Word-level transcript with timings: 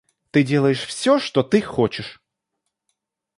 Ты 0.31 0.41
делаешь 0.41 0.83
все, 0.83 1.19
что 1.19 1.43
ты 1.43 1.61
хочешь. 1.61 2.23